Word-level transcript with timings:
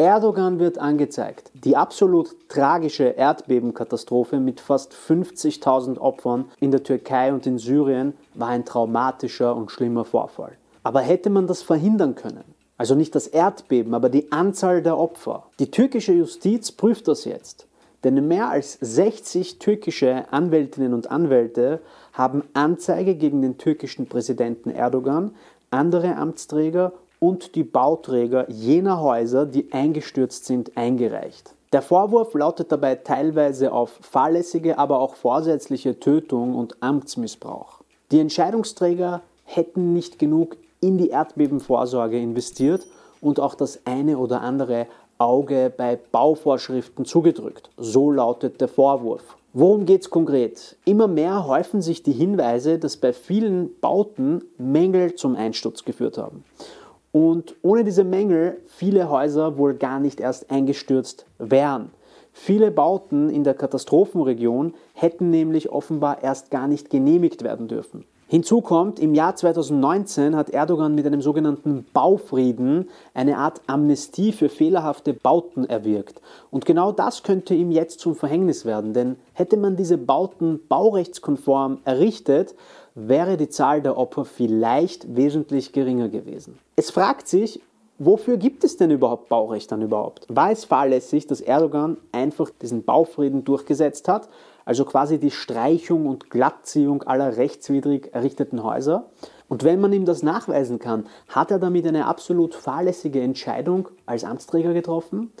Erdogan 0.00 0.58
wird 0.58 0.78
angezeigt. 0.78 1.50
Die 1.52 1.76
absolut 1.76 2.34
tragische 2.48 3.04
Erdbebenkatastrophe 3.04 4.40
mit 4.40 4.58
fast 4.58 4.94
50.000 4.94 5.98
Opfern 5.98 6.46
in 6.58 6.70
der 6.70 6.82
Türkei 6.82 7.34
und 7.34 7.46
in 7.46 7.58
Syrien 7.58 8.14
war 8.32 8.48
ein 8.48 8.64
traumatischer 8.64 9.54
und 9.54 9.70
schlimmer 9.70 10.06
Vorfall. 10.06 10.52
Aber 10.84 11.00
hätte 11.00 11.28
man 11.28 11.46
das 11.46 11.60
verhindern 11.60 12.14
können? 12.14 12.44
Also 12.78 12.94
nicht 12.94 13.14
das 13.14 13.26
Erdbeben, 13.26 13.92
aber 13.92 14.08
die 14.08 14.32
Anzahl 14.32 14.82
der 14.82 14.96
Opfer. 14.96 15.44
Die 15.58 15.70
türkische 15.70 16.14
Justiz 16.14 16.72
prüft 16.72 17.06
das 17.06 17.26
jetzt. 17.26 17.66
Denn 18.02 18.26
mehr 18.26 18.48
als 18.48 18.78
60 18.80 19.58
türkische 19.58 20.32
Anwältinnen 20.32 20.94
und 20.94 21.10
Anwälte 21.10 21.82
haben 22.14 22.44
Anzeige 22.54 23.16
gegen 23.16 23.42
den 23.42 23.58
türkischen 23.58 24.06
Präsidenten 24.06 24.70
Erdogan, 24.70 25.32
andere 25.70 26.16
Amtsträger 26.16 26.94
und 27.20 27.54
die 27.54 27.62
Bauträger 27.62 28.50
jener 28.50 29.00
Häuser, 29.00 29.46
die 29.46 29.72
eingestürzt 29.72 30.46
sind, 30.46 30.76
eingereicht. 30.76 31.54
Der 31.72 31.82
Vorwurf 31.82 32.34
lautet 32.34 32.72
dabei 32.72 32.96
teilweise 32.96 33.72
auf 33.72 33.90
fahrlässige, 34.00 34.76
aber 34.78 34.98
auch 34.98 35.14
vorsätzliche 35.14 36.00
Tötung 36.00 36.56
und 36.56 36.76
Amtsmissbrauch. 36.80 37.82
Die 38.10 38.18
Entscheidungsträger 38.18 39.20
hätten 39.44 39.92
nicht 39.92 40.18
genug 40.18 40.56
in 40.80 40.98
die 40.98 41.10
Erdbebenvorsorge 41.10 42.18
investiert 42.18 42.86
und 43.20 43.38
auch 43.38 43.54
das 43.54 43.80
eine 43.84 44.18
oder 44.18 44.40
andere 44.40 44.88
Auge 45.18 45.72
bei 45.76 45.96
Bauvorschriften 46.10 47.04
zugedrückt. 47.04 47.70
So 47.76 48.10
lautet 48.10 48.60
der 48.60 48.68
Vorwurf. 48.68 49.36
Worum 49.52 49.84
geht 49.84 50.02
es 50.02 50.10
konkret? 50.10 50.76
Immer 50.84 51.08
mehr 51.08 51.46
häufen 51.46 51.82
sich 51.82 52.02
die 52.02 52.12
Hinweise, 52.12 52.78
dass 52.78 52.96
bei 52.96 53.12
vielen 53.12 53.78
Bauten 53.80 54.44
Mängel 54.58 55.14
zum 55.16 55.36
Einsturz 55.36 55.84
geführt 55.84 56.18
haben. 56.18 56.44
Und 57.12 57.56
ohne 57.62 57.84
diese 57.84 58.04
Mängel 58.04 58.60
viele 58.66 59.10
Häuser 59.10 59.58
wohl 59.58 59.74
gar 59.74 59.98
nicht 59.98 60.20
erst 60.20 60.50
eingestürzt 60.50 61.26
wären. 61.38 61.90
Viele 62.32 62.70
Bauten 62.70 63.28
in 63.28 63.42
der 63.42 63.54
Katastrophenregion 63.54 64.74
hätten 64.94 65.30
nämlich 65.30 65.70
offenbar 65.70 66.22
erst 66.22 66.50
gar 66.50 66.68
nicht 66.68 66.88
genehmigt 66.88 67.42
werden 67.42 67.66
dürfen. 67.66 68.04
Hinzu 68.30 68.60
kommt, 68.60 69.00
im 69.00 69.16
Jahr 69.16 69.34
2019 69.34 70.36
hat 70.36 70.50
Erdogan 70.50 70.94
mit 70.94 71.04
einem 71.04 71.20
sogenannten 71.20 71.84
Baufrieden 71.92 72.88
eine 73.12 73.38
Art 73.38 73.60
Amnestie 73.66 74.30
für 74.30 74.48
fehlerhafte 74.48 75.14
Bauten 75.14 75.64
erwirkt. 75.64 76.20
Und 76.52 76.64
genau 76.64 76.92
das 76.92 77.24
könnte 77.24 77.54
ihm 77.54 77.72
jetzt 77.72 77.98
zum 77.98 78.14
Verhängnis 78.14 78.64
werden, 78.64 78.94
denn 78.94 79.16
hätte 79.32 79.56
man 79.56 79.74
diese 79.74 79.98
Bauten 79.98 80.60
baurechtskonform 80.68 81.78
errichtet, 81.84 82.54
wäre 82.94 83.36
die 83.36 83.48
Zahl 83.48 83.82
der 83.82 83.98
Opfer 83.98 84.24
vielleicht 84.24 85.16
wesentlich 85.16 85.72
geringer 85.72 86.08
gewesen. 86.08 86.56
Es 86.76 86.92
fragt 86.92 87.26
sich, 87.26 87.60
Wofür 88.02 88.38
gibt 88.38 88.64
es 88.64 88.78
denn 88.78 88.90
überhaupt 88.90 89.28
Baurecht 89.28 89.70
dann 89.70 89.82
überhaupt? 89.82 90.24
War 90.30 90.50
es 90.50 90.64
fahrlässig, 90.64 91.26
dass 91.26 91.42
Erdogan 91.42 91.98
einfach 92.12 92.48
diesen 92.48 92.82
Baufrieden 92.82 93.44
durchgesetzt 93.44 94.08
hat, 94.08 94.30
also 94.70 94.84
quasi 94.84 95.18
die 95.18 95.32
Streichung 95.32 96.06
und 96.06 96.30
Glattziehung 96.30 97.02
aller 97.02 97.36
rechtswidrig 97.36 98.14
errichteten 98.14 98.62
Häuser? 98.62 99.10
Und 99.48 99.64
wenn 99.64 99.80
man 99.80 99.92
ihm 99.92 100.04
das 100.04 100.22
nachweisen 100.22 100.78
kann, 100.78 101.06
hat 101.26 101.50
er 101.50 101.58
damit 101.58 101.88
eine 101.88 102.06
absolut 102.06 102.54
fahrlässige 102.54 103.20
Entscheidung 103.20 103.88
als 104.06 104.22
Amtsträger 104.22 104.72
getroffen? 104.72 105.32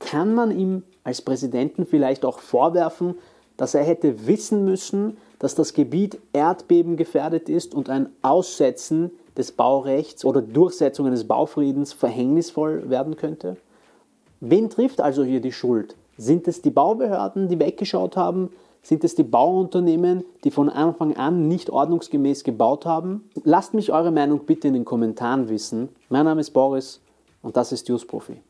Kann 0.00 0.34
man 0.34 0.50
ihm 0.50 0.82
als 1.04 1.22
Präsidenten 1.22 1.86
vielleicht 1.86 2.24
auch 2.24 2.40
vorwerfen, 2.40 3.14
dass 3.56 3.76
er 3.76 3.84
hätte 3.84 4.26
wissen 4.26 4.64
müssen, 4.64 5.18
dass 5.38 5.54
das 5.54 5.72
Gebiet 5.72 6.18
erdbebengefährdet 6.32 7.48
ist 7.48 7.76
und 7.76 7.88
ein 7.88 8.08
Aussetzen 8.22 9.12
des 9.36 9.52
Baurechts 9.52 10.24
oder 10.24 10.42
Durchsetzung 10.42 11.06
eines 11.06 11.28
Baufriedens 11.28 11.92
verhängnisvoll 11.92 12.90
werden 12.90 13.14
könnte? 13.14 13.56
Wen 14.40 14.68
trifft 14.68 15.00
also 15.00 15.22
hier 15.22 15.40
die 15.40 15.52
Schuld? 15.52 15.94
Sind 16.16 16.46
es 16.48 16.62
die 16.62 16.70
Baubehörden, 16.70 17.48
die 17.48 17.58
weggeschaut 17.58 18.16
haben? 18.16 18.50
Sind 18.82 19.02
es 19.02 19.14
die 19.14 19.22
Bauunternehmen, 19.22 20.24
die 20.44 20.50
von 20.50 20.68
Anfang 20.68 21.16
an 21.16 21.48
nicht 21.48 21.70
ordnungsgemäß 21.70 22.44
gebaut 22.44 22.86
haben? 22.86 23.30
Lasst 23.42 23.74
mich 23.74 23.92
eure 23.92 24.10
Meinung 24.10 24.40
bitte 24.46 24.68
in 24.68 24.74
den 24.74 24.84
Kommentaren 24.84 25.48
wissen. 25.48 25.88
Mein 26.10 26.26
Name 26.26 26.42
ist 26.42 26.50
Boris 26.50 27.00
und 27.42 27.56
das 27.56 27.72
ist 27.72 27.88
Just 27.88 28.06
Profi. 28.06 28.42